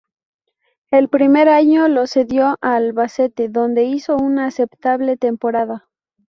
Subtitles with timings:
[0.89, 5.87] El primer año lo cedió al Albacete, donde hizo una aceptable temporada.